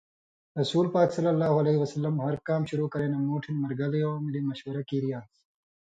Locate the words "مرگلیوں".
3.63-4.13